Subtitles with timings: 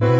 [0.00, 0.10] Welcome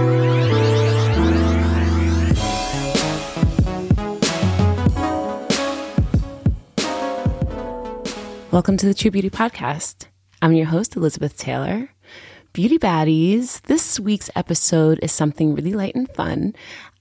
[8.77, 10.07] to the True Beauty Podcast.
[10.41, 11.91] I'm your host, Elizabeth Taylor.
[12.53, 16.55] Beauty Baddies, this week's episode is something really light and fun.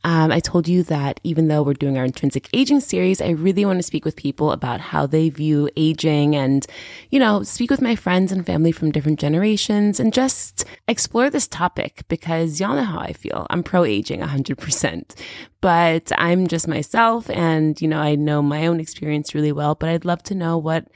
[0.05, 3.65] Um, I told you that even though we're doing our intrinsic aging series, I really
[3.65, 6.65] want to speak with people about how they view aging and,
[7.09, 11.47] you know, speak with my friends and family from different generations and just explore this
[11.47, 13.47] topic because y'all know how I feel.
[13.49, 15.17] I'm pro aging 100%,
[15.61, 19.87] but I'm just myself and, you know, I know my own experience really well, but
[19.87, 20.87] I'd love to know what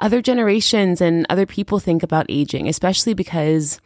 [0.00, 3.78] other generations and other people think about aging, especially because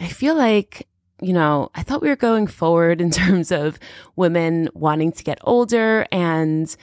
[0.00, 0.86] I feel like,
[1.20, 3.78] you know, I thought we were going forward in terms of
[4.16, 6.74] women wanting to get older and,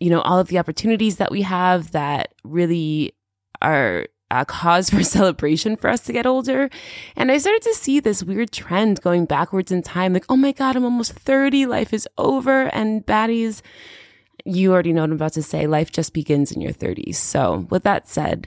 [0.00, 3.14] you know, all of the opportunities that we have that really
[3.62, 6.70] are a cause for celebration for us to get older.
[7.16, 10.52] And I started to see this weird trend going backwards in time like, oh my
[10.52, 12.74] God, I'm almost 30, life is over.
[12.74, 13.62] And baddies,
[14.44, 15.66] you already know what I'm about to say.
[15.66, 17.16] Life just begins in your 30s.
[17.16, 18.46] So, with that said,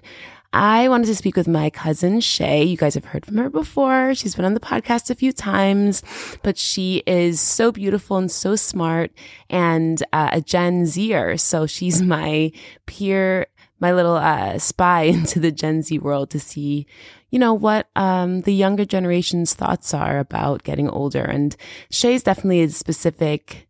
[0.54, 2.64] I wanted to speak with my cousin Shay.
[2.64, 4.16] You guys have heard from her before.
[4.16, 6.02] She's been on the podcast a few times,
[6.42, 9.12] but she is so beautiful and so smart
[9.50, 11.38] and uh, a Gen Zer.
[11.38, 12.52] So she's my
[12.86, 13.48] peer,
[13.80, 16.88] my little uh, spy into the Gen Z world to see,
[17.30, 21.24] you know, what um, the younger generation's thoughts are about getting older.
[21.24, 21.56] And
[21.92, 23.67] Shay's definitely a specific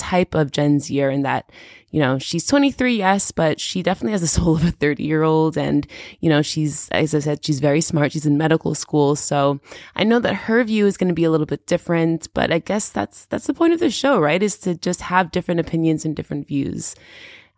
[0.00, 1.50] type of Gen Zer in that,
[1.90, 5.22] you know, she's 23, yes, but she definitely has the soul of a 30 year
[5.22, 5.56] old.
[5.56, 5.86] And,
[6.20, 8.12] you know, she's, as I said, she's very smart.
[8.12, 9.14] She's in medical school.
[9.16, 9.60] So
[9.94, 12.58] I know that her view is going to be a little bit different, but I
[12.58, 14.42] guess that's, that's the point of the show, right?
[14.42, 16.96] Is to just have different opinions and different views.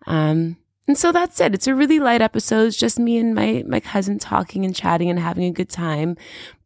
[0.06, 0.56] Um,
[0.92, 1.54] and so that's it.
[1.54, 2.66] It's a really light episode.
[2.66, 6.18] It's just me and my, my cousin talking and chatting and having a good time.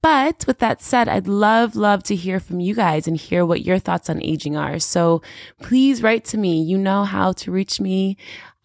[0.03, 3.65] But with that said, I'd love, love to hear from you guys and hear what
[3.65, 4.81] your thoughts on aging are.
[4.81, 5.23] So
[5.63, 6.61] please write to me.
[6.61, 8.17] You know how to reach me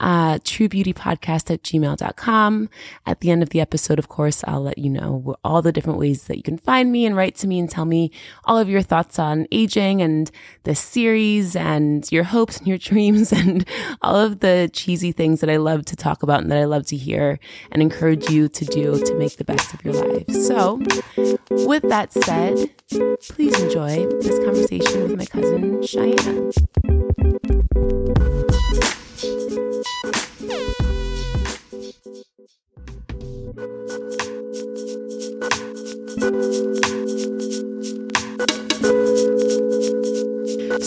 [0.01, 2.69] uh, truebeautypodcast at gmail.com.
[3.05, 5.99] At the end of the episode, of course, I'll let you know all the different
[5.99, 8.11] ways that you can find me and write to me and tell me
[8.45, 10.29] all of your thoughts on aging and
[10.63, 13.65] the series and your hopes and your dreams and
[14.01, 16.87] all of the cheesy things that I love to talk about and that I love
[16.87, 17.39] to hear
[17.71, 20.29] and encourage you to do to make the best of your life.
[20.31, 20.81] So,
[21.67, 26.51] with that said, please enjoy this conversation with my cousin Cheyenne.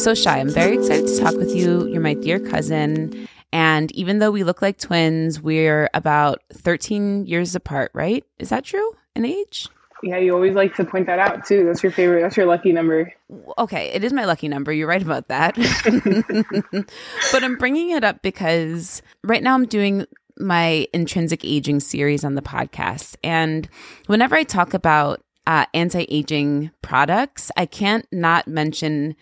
[0.04, 0.32] So Shay.
[0.32, 1.86] I'm very excited to talk with you.
[1.86, 3.26] You're my dear cousin.
[3.54, 8.22] And even though we look like twins, we're about 13 years apart, right?
[8.38, 9.66] Is that true in age?
[10.02, 11.64] Yeah, you always like to point that out too.
[11.64, 12.20] That's your favorite.
[12.20, 13.14] That's your lucky number.
[13.56, 14.74] Okay, it is my lucky number.
[14.74, 15.54] You're right about that.
[17.32, 20.04] but I'm bringing it up because right now I'm doing
[20.38, 23.16] my intrinsic aging series on the podcast.
[23.24, 23.70] And
[24.04, 29.16] whenever I talk about uh, anti aging products, I can't not mention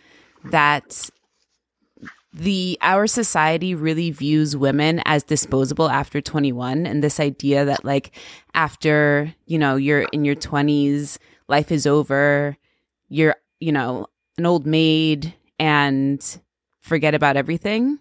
[0.44, 1.10] that
[2.34, 8.10] the our society really views women as disposable after 21 and this idea that like
[8.54, 12.56] after you know you're in your 20s life is over
[13.08, 14.06] you're you know
[14.38, 16.40] an old maid and
[16.80, 17.98] forget about everything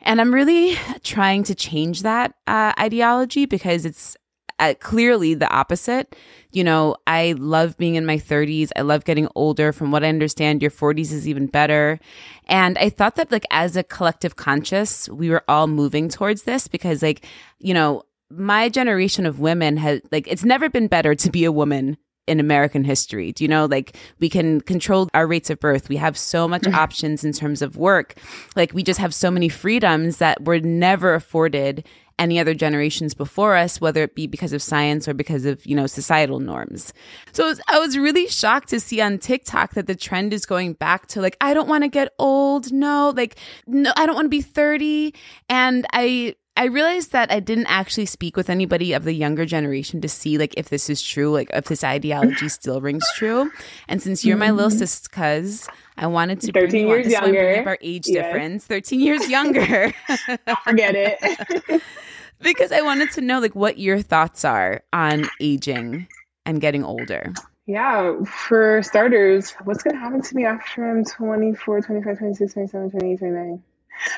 [0.00, 4.16] and i'm really trying to change that uh, ideology because it's
[4.62, 6.14] uh, clearly the opposite.
[6.52, 8.70] You know, I love being in my 30s.
[8.76, 9.72] I love getting older.
[9.72, 11.98] From what I understand, your 40s is even better.
[12.46, 16.68] And I thought that, like, as a collective conscious, we were all moving towards this
[16.68, 17.24] because, like,
[17.58, 21.52] you know, my generation of women has, like, it's never been better to be a
[21.52, 21.96] woman
[22.26, 23.32] in American history.
[23.32, 25.88] Do you know, like we can control our rates of birth.
[25.88, 26.74] We have so much mm-hmm.
[26.74, 28.14] options in terms of work.
[28.54, 31.84] Like we just have so many freedoms that were never afforded
[32.18, 35.74] any other generations before us, whether it be because of science or because of, you
[35.74, 36.92] know, societal norms.
[37.32, 41.06] So I was really shocked to see on TikTok that the trend is going back
[41.08, 42.72] to like, I don't want to get old.
[42.72, 45.14] No, like, no, I don't want to be 30.
[45.48, 50.00] And I, I realized that I didn't actually speak with anybody of the younger generation
[50.02, 53.50] to see like if this is true, like if this ideology still rings true.
[53.88, 54.78] And since you're my little mm-hmm.
[54.78, 55.66] sis cuz,
[55.96, 57.64] I wanted to 13 years younger.
[57.66, 58.24] our age yes.
[58.24, 58.66] difference.
[58.66, 59.92] 13 years younger.
[60.64, 61.82] Forget it.
[62.40, 66.08] because I wanted to know like what your thoughts are on aging
[66.44, 67.32] and getting older.
[67.66, 72.90] Yeah, for starters, what's going to happen to me after I'm 24, 25, 26, 27,
[72.90, 73.62] 28, 29?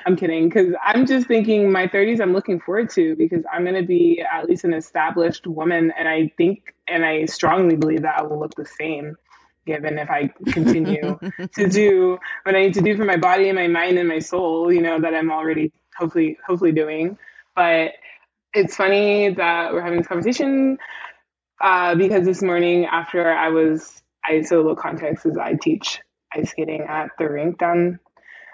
[0.07, 3.75] I'm kidding because I'm just thinking my 30s I'm looking forward to because I'm going
[3.75, 8.19] to be at least an established woman and I think and I strongly believe that
[8.19, 9.17] I will look the same
[9.67, 11.19] given if I continue
[11.55, 14.19] to do what I need to do for my body and my mind and my
[14.19, 17.19] soul, you know, that I'm already hopefully hopefully doing.
[17.57, 17.93] But
[18.53, 20.79] it's funny that we're having this conversation
[21.61, 26.01] uh, because this morning after I was I so little context is I teach
[26.35, 28.01] ice skating at the rink down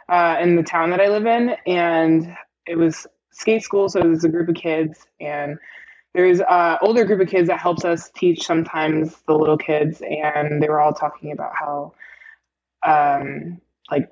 [0.09, 2.37] uh, in the town that I live in, and
[2.67, 5.59] it was skate school, so there's a group of kids, and
[6.15, 10.63] there's an older group of kids that helps us teach sometimes the little kids, and
[10.63, 11.93] they were all talking about how,
[12.85, 13.61] um,
[13.91, 14.11] like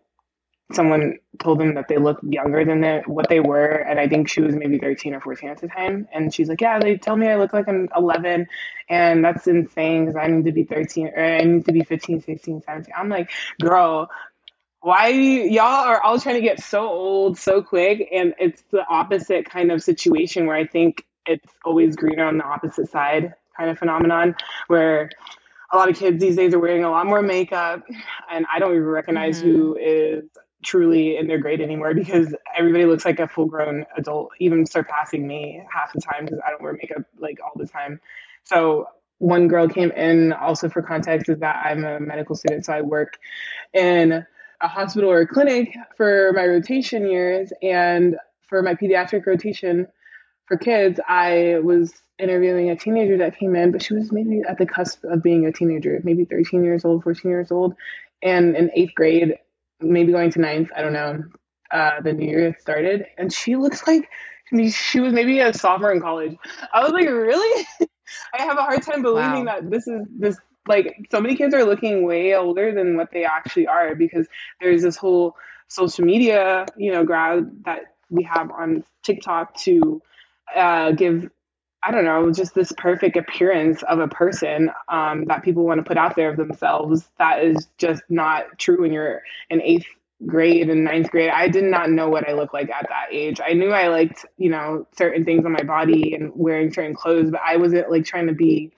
[0.73, 4.29] someone told them that they looked younger than they, what they were and i think
[4.29, 7.17] she was maybe 13 or 14 at the time and she's like yeah they tell
[7.17, 8.47] me i look like i'm 11
[8.91, 12.23] and that's insane because i need to be 13 or i need to be 15
[12.23, 13.31] 16 17 i'm like
[13.61, 14.11] girl
[14.81, 19.49] why y'all are all trying to get so old so quick and it's the opposite
[19.49, 23.79] kind of situation where i think it's always greener on the opposite side kind of
[23.79, 24.35] phenomenon
[24.69, 25.11] where
[25.73, 27.85] a lot of kids these days are wearing a lot more makeup
[28.31, 29.51] and i don't even recognize mm-hmm.
[29.51, 30.25] who is
[30.63, 35.27] truly in their grade anymore because everybody looks like a full grown adult, even surpassing
[35.27, 38.01] me half the time because I don't wear makeup like all the time.
[38.45, 38.87] So
[39.19, 42.83] one girl came in also for context is that I'm a medical student, so I
[42.83, 43.19] work
[43.73, 44.25] in
[44.61, 48.17] a hospital or a clinic for my rotation years and
[48.49, 49.87] for my pediatric rotation
[50.49, 54.59] for kids, I was interviewing a teenager that came in, but she was maybe at
[54.59, 57.75] the cusp of being a teenager, maybe 13 years old, 14 years old.
[58.23, 59.37] And in eighth grade,
[59.81, 60.71] maybe going to ninth.
[60.75, 61.23] I don't know.
[61.71, 64.09] Uh, the new year started, and she looks like
[64.71, 66.35] she was maybe a sophomore in college.
[66.73, 67.67] I was like, really?
[68.33, 69.61] I have a hard time believing wow.
[69.61, 73.25] that this is this like so many kids are looking way older than what they
[73.25, 74.27] actually are because
[74.63, 75.37] there's this whole
[75.69, 80.01] social media, you know, grad that we have on TikTok to
[80.55, 81.31] uh, give
[81.83, 85.85] I don't know, just this perfect appearance of a person um, that people want to
[85.85, 87.09] put out there of themselves.
[87.19, 89.87] That is just not true when you're in eighth
[90.27, 91.31] grade and ninth grade.
[91.31, 93.41] I did not know what I looked like at that age.
[93.45, 97.31] I knew I liked, you know, certain things on my body and wearing certain clothes,
[97.31, 98.73] but I wasn't like trying to be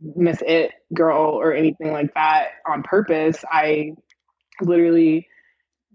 [0.00, 3.44] Miss It girl or anything like that on purpose.
[3.50, 3.96] I
[4.62, 5.28] literally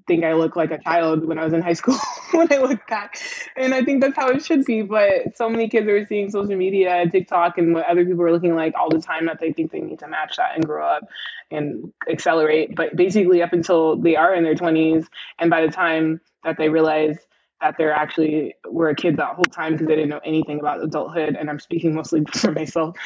[0.07, 1.98] think I look like a child when I was in high school
[2.31, 3.19] when I look back.
[3.56, 4.81] And I think that's how it should be.
[4.81, 8.56] But so many kids are seeing social media, TikTok, and what other people are looking
[8.56, 11.04] like all the time that they think they need to match that and grow up
[11.52, 12.75] and accelerate.
[12.75, 15.07] But basically, up until they are in their 20s,
[15.40, 17.18] and by the time that they realize
[17.62, 20.84] that they're actually were a kid that whole time because they didn't know anything about
[20.84, 22.98] adulthood and i'm speaking mostly for myself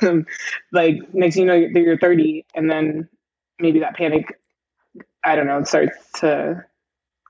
[0.72, 3.08] like next you know you're 30 and then
[3.60, 4.40] maybe that panic
[5.24, 6.64] I don't know, it starts to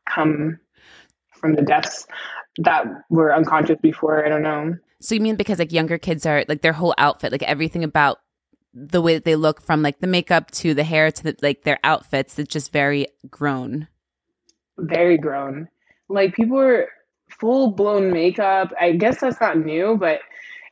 [0.08, 0.58] come
[1.32, 2.06] from the depths
[2.58, 4.24] that were unconscious before.
[4.24, 4.76] I don't know.
[5.00, 8.18] So you mean because like younger kids are like their whole outfit, like everything about
[8.74, 11.62] the way that they look from like the makeup to the hair to the, like
[11.62, 13.88] their outfits, it's just very grown.
[14.76, 15.68] Very grown.
[16.08, 16.88] Like people are
[17.28, 18.72] full blown makeup.
[18.80, 20.20] I guess that's not new, but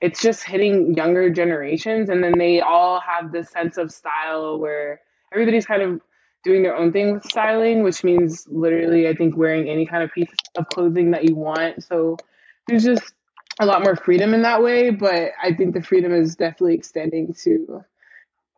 [0.00, 5.00] it's just hitting younger generations and then they all have this sense of style where
[5.32, 6.00] everybody's kind of
[6.46, 10.12] doing their own thing with styling, which means literally, I think, wearing any kind of
[10.12, 11.82] piece of clothing that you want.
[11.82, 12.16] So
[12.68, 13.12] there's just
[13.58, 14.90] a lot more freedom in that way.
[14.90, 17.84] But I think the freedom is definitely extending to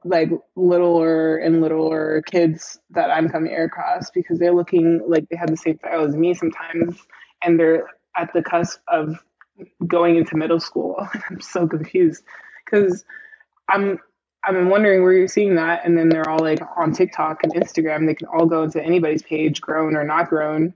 [0.04, 5.50] like littler and littler kids that I'm coming across because they're looking like they have
[5.50, 6.98] the same style as me sometimes,
[7.42, 9.24] and they're at the cusp of
[9.86, 11.08] going into middle school.
[11.30, 12.22] I'm so confused
[12.64, 13.04] because
[13.70, 13.98] I'm
[14.52, 15.84] Been wondering where you're seeing that.
[15.84, 18.06] And then they're all like on TikTok and Instagram.
[18.06, 20.74] They can all go into anybody's page, grown or not grown,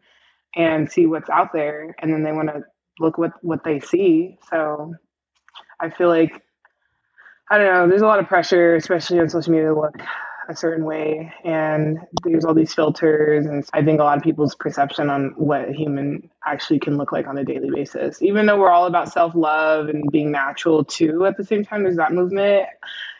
[0.54, 1.94] and see what's out there.
[1.98, 2.64] And then they want to
[2.98, 4.38] look what what they see.
[4.50, 4.94] So
[5.80, 6.42] I feel like
[7.50, 7.88] I don't know.
[7.88, 10.00] There's a lot of pressure, especially on social media, to look
[10.48, 14.54] a certain way, and there's all these filters, and I think a lot of people's
[14.54, 18.22] perception on what a human actually can look like on a daily basis.
[18.22, 21.82] Even though we're all about self love and being natural too, at the same time,
[21.84, 22.66] there's that movement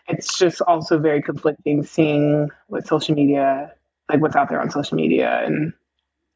[0.09, 3.73] it's just also very conflicting seeing what social media,
[4.09, 5.73] like what's out there on social media, and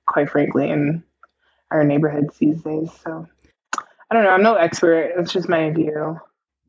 [0.07, 1.03] quite frankly, in
[1.71, 2.91] our neighborhoods these days.
[3.05, 3.29] So
[4.11, 4.31] I don't know.
[4.31, 5.13] I'm no expert.
[5.17, 6.21] It's just my view.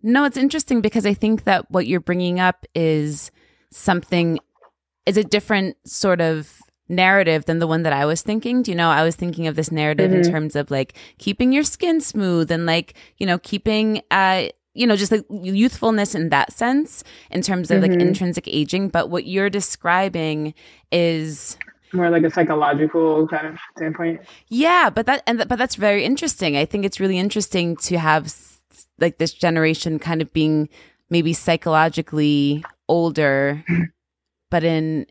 [0.04, 3.32] No, it's interesting because I think that what you're bringing up is
[3.72, 4.40] something,
[5.06, 8.62] is a different sort of narrative than the one that I was thinking.
[8.62, 10.22] Do you know, I was thinking of this narrative mm-hmm.
[10.22, 14.88] in terms of like keeping your skin smooth and like, you know, keeping uh you
[14.88, 17.92] know, just like youthfulness in that sense, in terms of mm-hmm.
[17.94, 18.90] like intrinsic aging.
[18.90, 20.54] But what you're describing
[20.92, 21.58] is
[21.94, 24.22] more like a psychological kind of standpoint.
[24.50, 26.56] Yeah, but that and but that's very interesting.
[26.56, 28.34] I think it's really interesting to have
[29.00, 30.70] like this generation kind of being
[31.10, 33.64] maybe psychologically older
[34.50, 35.06] but in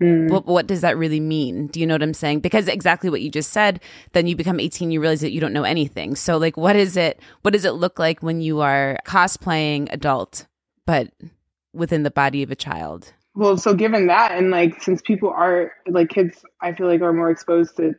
[0.00, 0.30] Mm.
[0.30, 1.66] what, what does that really mean?
[1.66, 2.40] Do you know what I'm saying?
[2.40, 3.80] Because exactly what you just said,
[4.12, 6.14] then you become 18, you realize that you don't know anything.
[6.14, 10.46] So like what is it what does it look like when you are cosplaying adult
[10.86, 11.12] but
[11.72, 13.12] within the body of a child?
[13.34, 17.12] Well, so given that, and like since people are like kids, I feel like are
[17.12, 17.94] more exposed to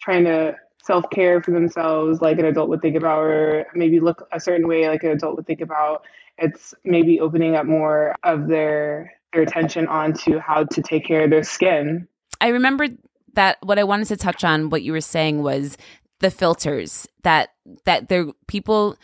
[0.00, 4.28] trying to self care for themselves, like an adult would think about, or maybe look
[4.32, 6.04] a certain way, like an adult would think about.
[6.38, 11.30] It's maybe opening up more of their their attention onto how to take care of
[11.30, 12.08] their skin.
[12.40, 12.88] I remember
[13.34, 15.76] that what I wanted to touch on what you were saying was
[16.20, 17.50] the filters that
[17.84, 18.96] that there people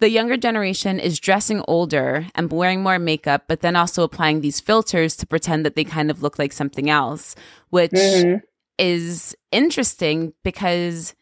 [0.00, 4.60] the younger generation is dressing older and wearing more makeup, but then also applying these
[4.60, 7.36] filters to pretend that they kind of look like something else,
[7.70, 8.40] which Mhm.
[8.78, 11.14] is interesting because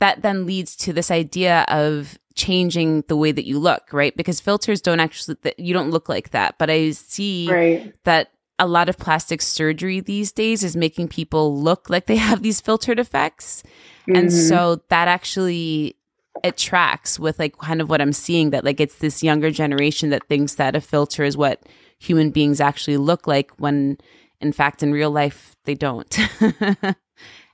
[0.00, 4.16] that then leads to this idea of changing the way that you look, right?
[4.16, 6.56] Because filters don't actually, that you don't look like that.
[6.58, 7.92] But I see Right.
[8.04, 12.42] that a lot of plastic surgery these days is making people look like they have
[12.42, 13.62] these filtered effects.
[14.08, 14.48] And Mhm.
[14.48, 15.96] so that actually
[16.42, 20.10] it tracks with like kind of what I'm seeing that like it's this younger generation
[20.10, 21.62] that thinks that a filter is what
[21.98, 23.96] human beings actually look like when
[24.40, 26.18] in fact in real life they don't.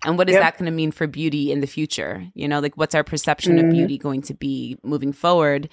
[0.05, 0.43] and what is Yep.
[0.43, 2.25] that going to mean for beauty in the future?
[2.35, 3.71] You know, like what's our perception of Mhm.
[3.71, 5.69] beauty going to be moving forward?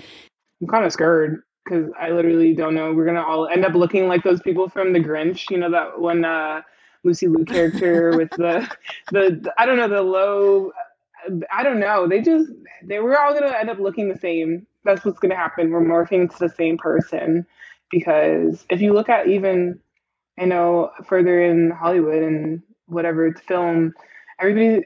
[0.61, 2.93] I'm kind of scared because I literally don't know.
[2.93, 5.49] We're gonna all end up looking like those people from The Grinch.
[5.49, 6.61] You know that one uh,
[7.03, 8.67] Lucy Liu character with the,
[9.11, 10.71] the the I don't know the low.
[11.51, 12.07] I don't know.
[12.07, 12.49] They just
[12.83, 14.65] they we're all gonna end up looking the same.
[14.83, 15.71] That's what's gonna happen.
[15.71, 17.45] We're morphing into the same person
[17.91, 19.79] because if you look at even
[20.39, 23.93] I know further in Hollywood and whatever it's film,
[24.39, 24.85] everybody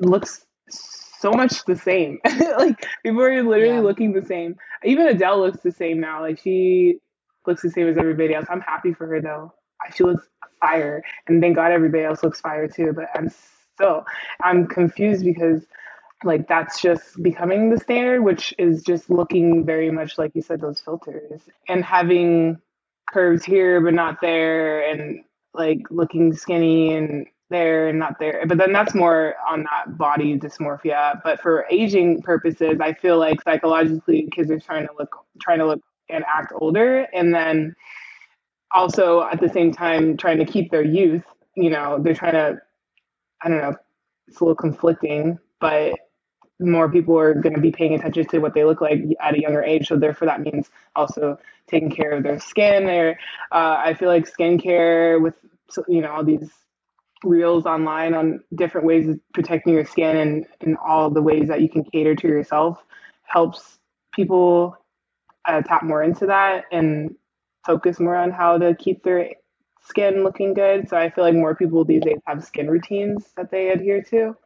[0.00, 2.18] looks so much the same.
[2.58, 3.80] like people are literally Yeah.
[3.80, 4.56] looking the same.
[4.84, 6.20] Even Adele looks the same now.
[6.20, 6.98] Like she
[7.46, 8.46] looks the same as everybody else.
[8.50, 9.52] I'm happy for her though.
[9.94, 10.26] She looks
[10.60, 12.92] fire, and thank God everybody else looks fire too.
[12.94, 13.30] But I'm
[13.74, 14.04] still
[14.42, 15.64] I'm confused because
[16.24, 20.60] like that's just becoming the standard, which is just looking very much like you said
[20.60, 22.60] those filters and having
[23.12, 28.44] curves here but not there, and like looking skinny and there and not there.
[28.46, 31.20] But then that's more on that body dysmorphia.
[31.22, 35.66] But for aging purposes, I feel like psychologically kids are trying to look trying to
[35.66, 37.74] look and act older and then
[38.74, 41.24] also at the same time trying to keep their youth.
[41.54, 42.60] You know, they're trying to
[43.42, 43.76] I don't know,
[44.28, 45.94] it's a little conflicting, but
[46.60, 49.40] more people are going to be paying attention to what they look like at a
[49.40, 49.88] younger age.
[49.88, 52.88] So therefore, that means also taking care of their skin.
[52.88, 53.18] Or
[53.50, 55.34] uh, I feel like skincare with
[55.88, 56.50] you know all these
[57.24, 61.60] reels online on different ways of protecting your skin and, and all the ways that
[61.60, 62.84] you can cater to yourself
[63.22, 63.78] helps
[64.12, 64.76] people
[65.46, 67.14] uh, tap more into that and
[67.64, 69.30] focus more on how to keep their
[69.84, 70.88] skin looking good.
[70.88, 74.36] So I feel like more people these days have skin routines that they adhere to.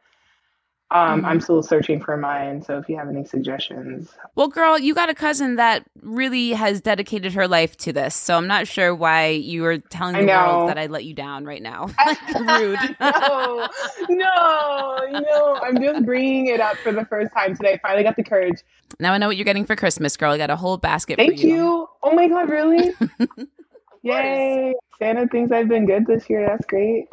[0.89, 4.95] Um, I'm still searching for mine, so if you have any suggestions, Well, girl, you
[4.95, 8.15] got a cousin that really has dedicated her life to this.
[8.15, 11.43] So I'm not sure why you were telling the world that I let you down
[11.43, 11.89] right now.
[12.39, 12.79] rude.
[12.99, 13.67] no,
[14.09, 15.59] no, no.
[15.61, 17.79] I'm just bringing it up for the first time today.
[17.81, 18.61] Finally got the courage.
[18.99, 20.31] now I know what you're getting for Christmas, girl.
[20.31, 21.55] I got a whole basket Thank for you.
[21.55, 21.89] you.
[22.01, 22.93] Oh my god, really?
[24.07, 24.73] Yay!
[24.97, 26.47] Santa thinks I've been good this year.
[26.47, 27.07] That's great.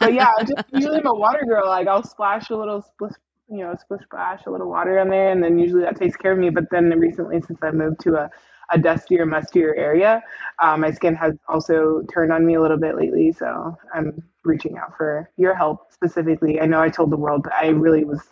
[0.00, 1.66] But yeah, just usually I'm a water girl.
[1.66, 3.12] Like I'll splash a little splish,
[3.48, 6.32] you know, splish splash a little water on there, and then usually that takes care
[6.32, 6.50] of me.
[6.50, 8.30] But then recently, since I moved to a
[8.72, 10.22] a dustier, mustier area,
[10.58, 13.30] uh, my skin has also turned on me a little bit lately.
[13.30, 16.60] So I'm reaching out for your help specifically.
[16.60, 18.22] I know I told the world, but I really was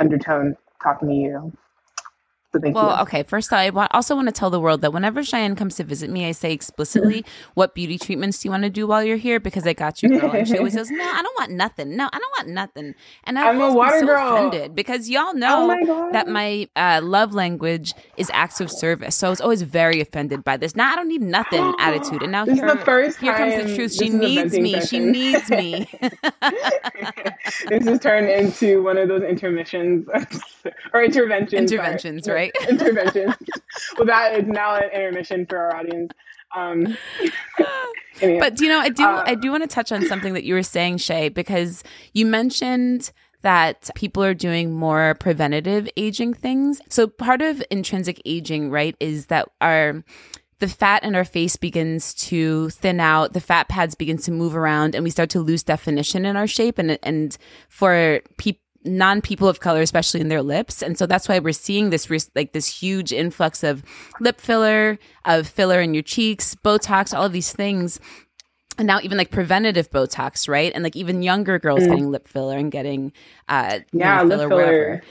[0.00, 1.52] undertone talking to you.
[2.52, 3.02] So Well, you.
[3.02, 3.22] okay.
[3.24, 6.26] First, I also want to tell the world that whenever Cheyenne comes to visit me,
[6.26, 7.24] I say explicitly,
[7.54, 10.08] "What beauty treatments do you want to do while you're here?" Because I got you,
[10.20, 10.30] girl.
[10.30, 11.96] And she always says, "No, I don't want nothing.
[11.96, 14.32] No, I don't want nothing." And I've I'm a water so girl.
[14.36, 19.16] offended because y'all know Oh my that my uh, love language is acts of service.
[19.16, 20.76] So I was always very offended by this.
[20.76, 22.22] Now I don't need nothing attitude.
[22.22, 23.92] And now This is here, the first here comes the truth.
[23.94, 24.80] She needs me.
[24.82, 25.88] She needs me.
[27.68, 30.06] this has turned into one of those intermissions
[30.92, 31.70] or interventions.
[31.70, 31.80] sorry.
[31.80, 32.52] Interventions, right?
[32.68, 33.34] interventions.
[33.96, 36.12] well, that is now an intermission for our audience.
[36.54, 36.96] Um,
[38.20, 38.40] anyhow.
[38.40, 40.44] But do you know, I do Uh, I do want to touch on something that
[40.44, 43.10] you were saying, Shay, because you mentioned
[43.42, 46.80] that people are doing more preventative aging things.
[46.88, 50.04] So part of intrinsic aging, right, is that our
[50.58, 54.56] the fat in our face begins to thin out, the fat pads begin to move
[54.56, 56.78] around, and we start to lose definition in our shape.
[56.78, 57.36] And and
[57.68, 60.82] for people non people of color, especially in their lips.
[60.82, 63.82] And so that's why we're seeing this like this huge influx of
[64.20, 68.00] lip filler, of filler in your cheeks, Botox, all of these things.
[68.78, 70.72] and now even like preventative Botox, right?
[70.74, 71.88] And like even younger girls mm.
[71.88, 73.12] getting lip filler and getting
[73.48, 75.02] uh yeah, filler, lip filler.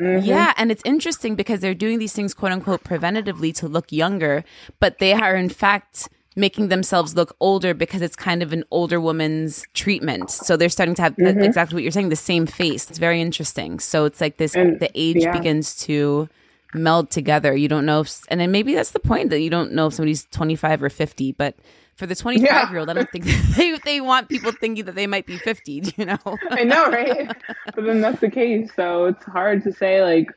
[0.00, 0.24] Mm-hmm.
[0.26, 4.42] Yeah, and it's interesting because they're doing these things quote unquote preventatively to look younger,
[4.80, 9.00] but they are in fact making themselves look older because it's kind of an older
[9.00, 10.30] woman's treatment.
[10.30, 11.38] So they're starting to have mm-hmm.
[11.38, 12.88] the, exactly what you're saying, the same face.
[12.90, 13.78] It's very interesting.
[13.78, 15.32] So it's like this and, the age yeah.
[15.36, 16.28] begins to
[16.74, 17.54] meld together.
[17.56, 19.94] You don't know if and then maybe that's the point that you don't know if
[19.94, 21.56] somebody's 25 or 50, but
[21.96, 22.70] for the 25 yeah.
[22.70, 23.24] year old, I don't think
[23.56, 26.18] they, they want people thinking that they might be 50, you know?
[26.50, 27.30] I know, right?
[27.74, 28.70] but then that's the case.
[28.74, 30.28] So it's hard to say, like,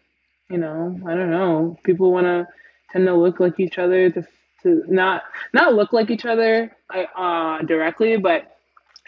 [0.50, 1.78] you know, I don't know.
[1.84, 2.48] People want to
[2.92, 4.26] tend to look like each other to,
[4.64, 5.24] to not,
[5.54, 6.76] not look like each other
[7.16, 8.58] uh, directly, but,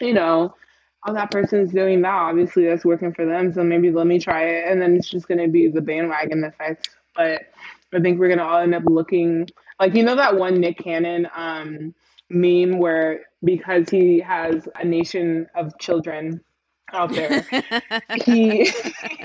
[0.00, 0.54] you know,
[1.06, 2.14] oh, that person's doing that.
[2.14, 3.52] Obviously, that's working for them.
[3.52, 4.70] So maybe let me try it.
[4.70, 6.90] And then it's just to be the bandwagon effect.
[7.16, 7.42] But
[7.92, 11.28] I think we're to all end up looking like, you know, that one Nick Cannon,
[11.34, 11.94] um,
[12.30, 16.40] meme where because he has a nation of children
[16.92, 17.44] out there,
[18.24, 18.70] he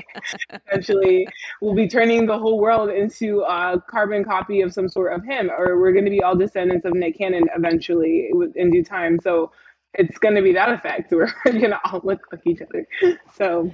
[0.68, 1.28] essentially
[1.62, 5.50] will be turning the whole world into a carbon copy of some sort of him,
[5.50, 9.20] or we're going to be all descendants of Nick Cannon eventually in due time.
[9.22, 9.52] So
[9.94, 12.88] it's going to be that effect we're going to all look like each other.
[13.34, 13.72] So.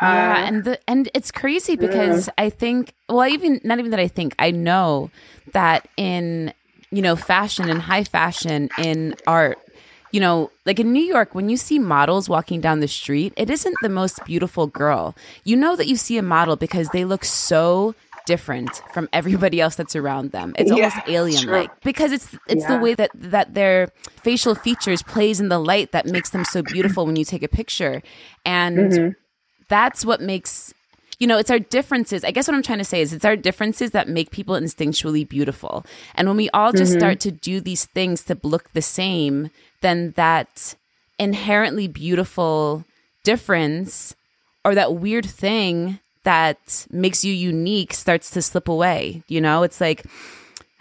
[0.00, 2.44] Uh, yeah, and the and it's crazy because yeah.
[2.44, 5.10] I think well even not even that I think I know
[5.54, 6.54] that in
[6.90, 9.58] you know, fashion and high fashion in art.
[10.10, 13.50] You know, like in New York, when you see models walking down the street, it
[13.50, 15.14] isn't the most beautiful girl.
[15.44, 17.94] You know that you see a model because they look so
[18.28, 20.54] different from everybody else that's around them.
[20.58, 22.76] It's yeah, almost alien like because it's it's yeah.
[22.76, 23.88] the way that that their
[24.22, 27.48] facial features plays in the light that makes them so beautiful when you take a
[27.48, 28.02] picture.
[28.44, 29.08] And mm-hmm.
[29.68, 30.74] that's what makes
[31.18, 32.22] you know, it's our differences.
[32.22, 35.28] I guess what I'm trying to say is it's our differences that make people instinctually
[35.28, 35.84] beautiful.
[36.14, 37.00] And when we all just mm-hmm.
[37.00, 39.50] start to do these things to look the same,
[39.80, 40.74] then that
[41.18, 42.84] inherently beautiful
[43.24, 44.14] difference
[44.64, 49.22] or that weird thing that makes you unique starts to slip away.
[49.28, 50.04] You know, it's like,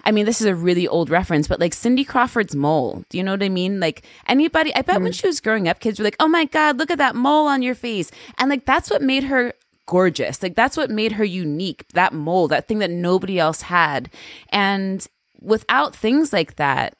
[0.03, 3.03] I mean, this is a really old reference, but like Cindy Crawford's mole.
[3.09, 3.79] Do you know what I mean?
[3.79, 6.45] Like anybody, I bet mm when she was growing up, kids were like, oh my
[6.45, 8.11] God, look at that mole on your face.
[8.37, 9.53] And like that's what made her
[9.85, 10.43] gorgeous.
[10.43, 14.09] Like that's what made her unique, that mole, that thing that nobody else had.
[14.49, 15.05] And
[15.41, 16.95] without things like that,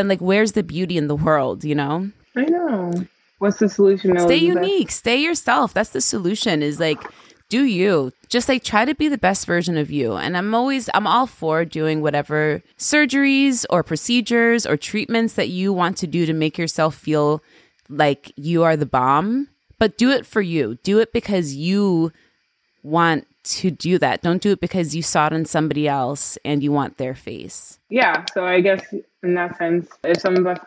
[0.00, 2.10] then like where's the beauty in the world, you know?
[2.36, 2.92] I know.
[3.38, 4.18] What's the solution?
[4.18, 5.72] Stay unique, stay yourself.
[5.72, 7.02] That's the solution is like
[7.48, 8.12] do you.
[8.28, 10.14] Just like try to be the best version of you.
[10.14, 15.72] And I'm always I'm all for doing whatever surgeries or procedures or treatments that you
[15.72, 17.42] want to do to make yourself feel
[17.88, 19.48] like you are the bomb
[19.80, 20.78] but do it for you.
[20.84, 22.12] Do it because you
[22.84, 23.26] want
[23.58, 24.22] to do that.
[24.22, 27.78] Don't do it because you saw it in somebody else and you want their face.
[27.88, 28.24] Yeah.
[28.32, 28.82] So I guess
[29.22, 30.58] in that sense, if some of us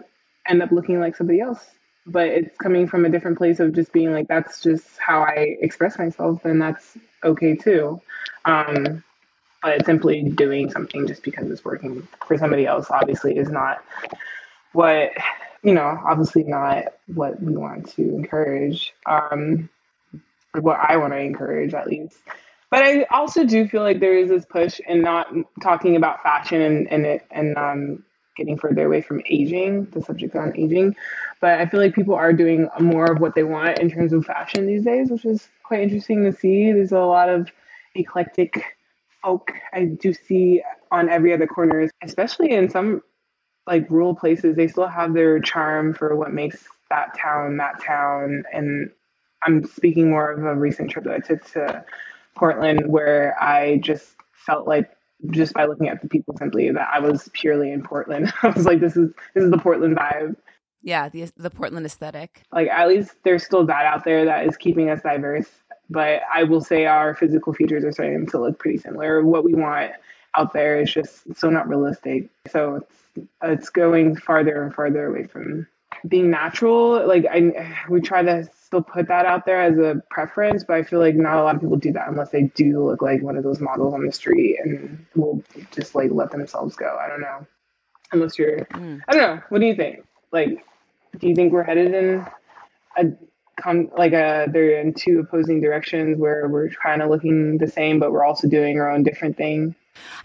[0.48, 1.66] end up looking like somebody else,
[2.06, 5.58] but it's coming from a different place of just being like, that's just how I
[5.62, 8.02] express myself, then that's okay too.
[8.46, 9.04] Um,
[9.62, 13.82] but simply doing something just because it's working for somebody else obviously is not
[14.74, 15.12] what
[15.64, 19.70] you know, obviously not what we want to encourage, um,
[20.60, 22.18] what I want to encourage at least.
[22.74, 25.28] But I also do feel like there is this push in not
[25.62, 28.04] talking about fashion and and it, and um,
[28.36, 30.96] getting further away from aging, the subject on aging.
[31.40, 34.26] But I feel like people are doing more of what they want in terms of
[34.26, 36.72] fashion these days, which is quite interesting to see.
[36.72, 37.48] There's a lot of
[37.94, 38.64] eclectic
[39.22, 43.04] folk I do see on every other corner, especially in some
[43.68, 48.46] like rural places, they still have their charm for what makes that town that town.
[48.52, 48.90] And
[49.46, 51.86] I'm speaking more of a recent trip that I took to
[52.36, 54.90] Portland where I just felt like
[55.30, 58.34] just by looking at the people simply that I was purely in Portland.
[58.42, 60.36] I was like, this is this is the Portland vibe.
[60.82, 62.44] Yeah, the the Portland aesthetic.
[62.52, 65.50] Like at least there's still that out there that is keeping us diverse.
[65.90, 69.24] But I will say our physical features are starting to look pretty similar.
[69.24, 69.92] What we want
[70.36, 72.30] out there is just so not realistic.
[72.50, 75.68] So it's it's going farther and farther away from
[76.08, 77.06] being natural.
[77.08, 80.82] Like I, we try to still put that out there as a preference, but I
[80.82, 83.38] feel like not a lot of people do that unless they do look like one
[83.38, 86.98] of those models on the street and will just like let themselves go.
[87.00, 87.46] I don't know.
[88.12, 89.00] Unless you're, mm.
[89.08, 89.44] I don't know.
[89.50, 90.08] What do you think?
[90.32, 90.66] Like,
[91.20, 92.26] do you think we're headed in
[92.98, 93.04] a
[93.62, 98.00] come like a they're in two opposing directions where we're kind of looking the same,
[98.00, 99.76] but we're also doing our own different thing?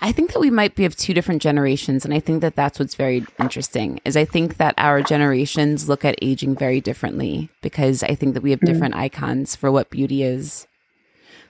[0.01, 2.79] I think that we might be of two different generations, and I think that that's
[2.79, 4.01] what's very interesting.
[4.05, 8.43] Is I think that our generations look at aging very differently because I think that
[8.43, 8.73] we have mm-hmm.
[8.73, 9.05] different mm-hmm.
[9.05, 10.67] icons for what beauty is.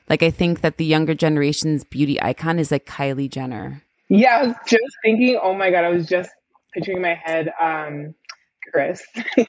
[0.09, 3.83] Like I think that the younger generation's beauty icon is like Kylie Jenner.
[4.09, 5.39] Yeah, I was just thinking.
[5.43, 6.31] Oh my god, I was just
[6.73, 8.15] picturing in my head um,
[8.73, 9.03] Kris.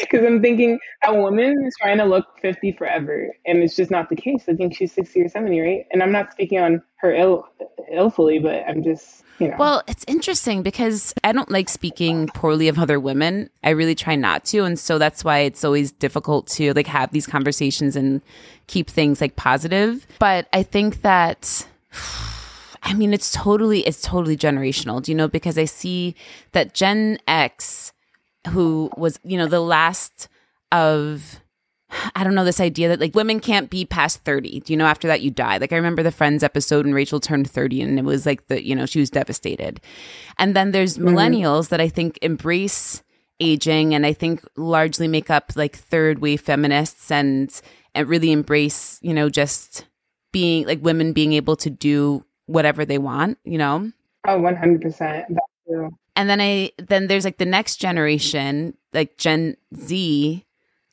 [0.00, 4.10] Because I'm thinking a woman is trying to look 50 forever, and it's just not
[4.10, 4.44] the case.
[4.48, 5.86] I think she's 60 or 70, right?
[5.90, 7.48] And I'm not speaking on her ill,
[7.90, 9.56] illfully, but I'm just, you know.
[9.58, 13.48] Well, it's interesting because I don't like speaking poorly of other women.
[13.64, 14.64] I really try not to.
[14.64, 18.20] And so that's why it's always difficult to like have these conversations and
[18.66, 20.06] keep things like positive.
[20.18, 21.66] But I think that.
[22.82, 25.28] I mean, it's totally, it's totally generational, do you know?
[25.28, 26.14] Because I see
[26.52, 27.92] that Gen X,
[28.48, 30.28] who was, you know, the last
[30.72, 31.40] of,
[32.14, 34.60] I don't know, this idea that like women can't be past 30.
[34.60, 35.58] Do you know, after that you die?
[35.58, 38.64] Like I remember the Friends episode when Rachel turned 30 and it was like the,
[38.64, 39.80] you know, she was devastated.
[40.38, 41.08] And then there's mm-hmm.
[41.08, 43.02] millennials that I think embrace
[43.40, 47.50] aging and I think largely make up like third wave feminists and,
[47.94, 49.86] and really embrace, you know, just
[50.32, 53.90] being like women being able to do whatever they want, you know?
[54.26, 55.24] Oh, 100%.
[56.16, 60.44] And then I then there's like the next generation, like Gen Z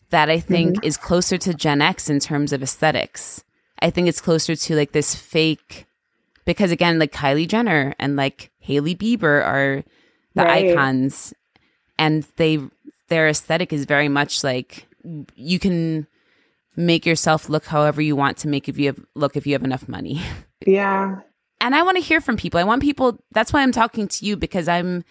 [0.09, 0.85] that I think mm-hmm.
[0.85, 3.43] is closer to Gen X in terms of aesthetics.
[3.81, 5.85] I think it's closer to like this fake
[6.45, 9.83] because again like Kylie Jenner and like Hailey Bieber are
[10.33, 10.71] the right.
[10.71, 11.33] icons
[11.99, 12.59] and they
[13.09, 14.87] their aesthetic is very much like
[15.35, 16.07] you can
[16.75, 19.63] make yourself look however you want to make if you have look if you have
[19.63, 20.21] enough money.
[20.65, 21.19] Yeah
[21.61, 22.59] and I want to hear from people.
[22.59, 23.19] I want people.
[23.31, 25.03] That's why I'm talking to you because I'm.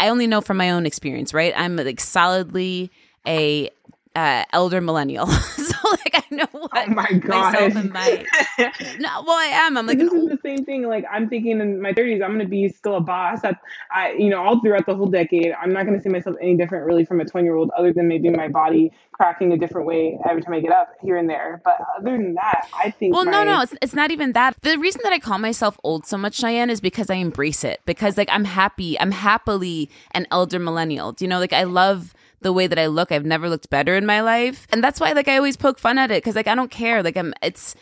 [0.00, 1.54] I only know from my own experience, right?
[1.56, 2.90] I'm like solidly
[3.26, 3.70] a
[4.16, 5.26] uh, elder millennial.
[5.90, 7.52] like I know oh what oh my God.
[7.52, 8.24] myself and my
[8.98, 9.76] no, well I am.
[9.76, 10.28] I'm like this is oh.
[10.28, 10.86] the same thing.
[10.86, 13.42] Like I'm thinking in my 30s, I'm gonna be still a boss.
[13.42, 16.56] That I, you know, all throughout the whole decade, I'm not gonna see myself any
[16.56, 19.86] different really from a 20 year old, other than maybe my body cracking a different
[19.86, 21.60] way every time I get up here and there.
[21.64, 23.14] But other than that, I think.
[23.14, 23.30] Well, my...
[23.30, 24.56] no, no, it's, it's not even that.
[24.62, 27.80] The reason that I call myself old so much, Cheyenne, is because I embrace it.
[27.86, 31.12] Because like I'm happy, I'm happily an elder millennial.
[31.12, 31.38] Do you know?
[31.38, 33.10] Like I love the way that I look.
[33.10, 34.68] I've never looked better in my life.
[34.70, 37.02] And that's why like I always poke fun at it cuz like I don't care.
[37.02, 37.74] Like I'm it's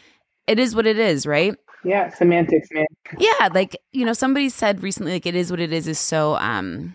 [0.47, 1.55] it is what it is, right?
[1.85, 2.87] Yeah, semantics, man.
[3.19, 6.37] Yeah, like, you know, somebody said recently like it is what it is is so
[6.37, 6.95] um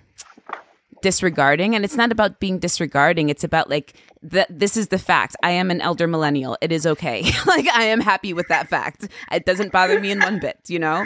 [1.01, 5.35] disregarding and it's not about being disregarding it's about like that this is the fact
[5.43, 9.07] i am an elder millennial it is okay like i am happy with that fact
[9.31, 11.05] it doesn't bother me in one bit you know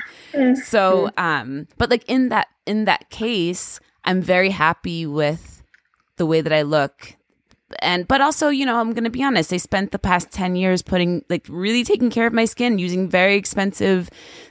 [0.63, 5.60] so um but like in that in that case i'm very happy with
[6.21, 7.15] the way that I look.
[7.79, 10.55] And but also, you know, I'm going to be honest, I spent the past 10
[10.55, 14.07] years putting like really taking care of my skin using very expensive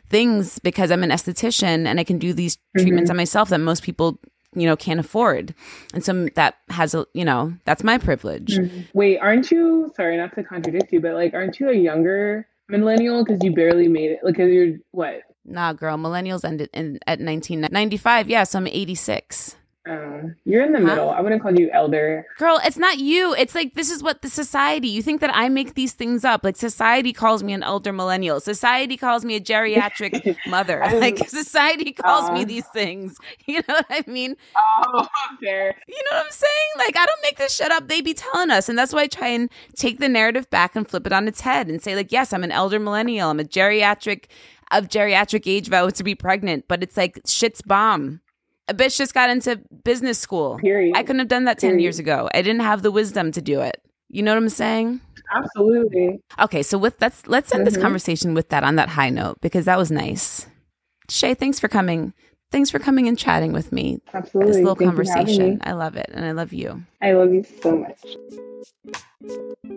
[0.08, 2.82] things because I'm an esthetician and I can do these mm-hmm.
[2.82, 4.18] treatments on myself that most people
[4.56, 5.54] you know can't afford
[5.94, 8.80] and so that has a you know that's my privilege mm-hmm.
[8.94, 13.24] wait aren't you sorry not to contradict you but like aren't you a younger millennial
[13.24, 18.28] because you barely made it like you're what nah girl millennials ended in at 1995
[18.28, 19.54] yeah so i'm 86
[19.90, 21.08] um, you're in the middle.
[21.08, 21.16] Huh?
[21.16, 22.24] I wouldn't call you elder.
[22.38, 23.34] Girl, it's not you.
[23.34, 24.86] It's like this is what the society.
[24.88, 26.44] You think that I make these things up.
[26.44, 28.38] Like society calls me an elder millennial.
[28.38, 30.80] Society calls me a geriatric mother.
[30.94, 33.16] like society calls uh, me these things.
[33.46, 34.36] You know what I mean?
[34.56, 35.08] Oh,
[35.42, 35.74] fair.
[35.88, 36.70] You know what I'm saying?
[36.78, 37.88] Like I don't make this shit up.
[37.88, 38.68] They be telling us.
[38.68, 41.40] And that's why I try and take the narrative back and flip it on its
[41.40, 43.30] head and say, like, yes, I'm an elder millennial.
[43.30, 44.26] I'm a geriatric
[44.70, 46.66] of geriatric age vow to be pregnant.
[46.68, 48.20] But it's like shit's bomb
[48.70, 50.58] a bitch just got into business school.
[50.58, 50.96] Period.
[50.96, 52.30] I couldn't have done that 10 years ago.
[52.32, 53.82] I didn't have the wisdom to do it.
[54.08, 55.00] You know what I'm saying?
[55.32, 56.20] Absolutely.
[56.38, 57.74] Okay, so with let's let's end mm-hmm.
[57.74, 60.46] this conversation with that on that high note because that was nice.
[61.08, 62.12] Shay, thanks for coming.
[62.50, 64.00] Thanks for coming and chatting with me.
[64.12, 64.52] Absolutely.
[64.52, 65.60] This little Thank conversation.
[65.62, 66.82] I love it and I love you.
[67.00, 69.76] I love you so much.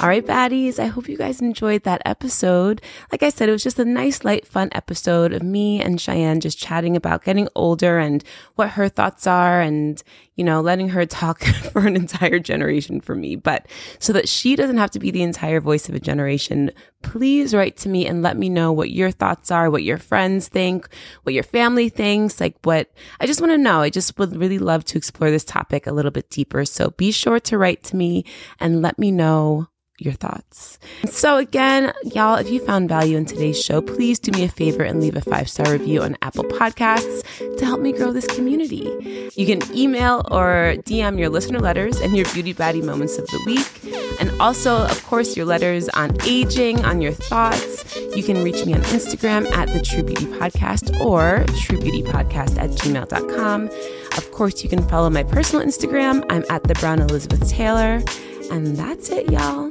[0.00, 2.80] All right, baddies, I hope you guys enjoyed that episode.
[3.10, 6.40] Like I said, it was just a nice, light, fun episode of me and Cheyenne
[6.40, 8.22] just chatting about getting older and
[8.54, 10.02] what her thoughts are and,
[10.40, 13.36] you know, letting her talk for an entire generation for me.
[13.36, 13.66] But
[13.98, 16.70] so that she doesn't have to be the entire voice of a generation,
[17.02, 20.48] please write to me and let me know what your thoughts are, what your friends
[20.48, 20.88] think,
[21.24, 23.82] what your family thinks, like what I just want to know.
[23.82, 26.64] I just would really love to explore this topic a little bit deeper.
[26.64, 28.24] So be sure to write to me
[28.58, 29.68] and let me know
[30.00, 30.78] your thoughts.
[31.06, 34.82] So again, y'all, if you found value in today's show, please do me a favor
[34.82, 37.22] and leave a five-star review on Apple Podcasts
[37.58, 39.30] to help me grow this community.
[39.34, 43.42] You can email or DM your listener letters and your beauty baddie moments of the
[43.46, 44.20] week.
[44.20, 47.96] And also, of course, your letters on aging, on your thoughts.
[48.16, 53.70] You can reach me on Instagram at the True Beauty Podcast or truebeautypodcast at gmail.com.
[54.16, 56.24] Of course, you can follow my personal Instagram.
[56.30, 58.02] I'm at the Brown Elizabeth Taylor.
[58.50, 59.70] And that's it, y'all.